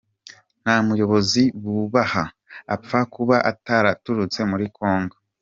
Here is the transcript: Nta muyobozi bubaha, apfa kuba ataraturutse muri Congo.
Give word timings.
Nta 0.63 0.75
muyobozi 0.87 1.43
bubaha, 1.61 2.23
apfa 2.75 2.99
kuba 3.13 3.35
ataraturutse 3.51 4.39
muri 4.51 4.65
Congo. 4.77 5.15